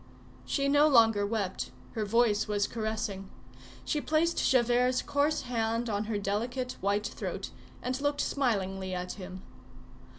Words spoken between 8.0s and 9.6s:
looked smilingly at him.